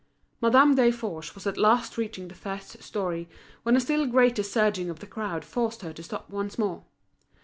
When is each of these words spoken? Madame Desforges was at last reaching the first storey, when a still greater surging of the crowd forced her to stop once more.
Madame 0.41 0.73
Desforges 0.75 1.35
was 1.35 1.45
at 1.45 1.57
last 1.59 1.95
reaching 1.95 2.27
the 2.27 2.33
first 2.33 2.81
storey, 2.81 3.29
when 3.61 3.75
a 3.75 3.79
still 3.79 4.07
greater 4.07 4.41
surging 4.41 4.89
of 4.89 4.97
the 4.97 5.05
crowd 5.05 5.45
forced 5.45 5.83
her 5.83 5.93
to 5.93 6.01
stop 6.01 6.27
once 6.27 6.57
more. 6.57 6.83